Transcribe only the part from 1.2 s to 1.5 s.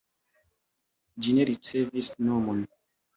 Ĝi ne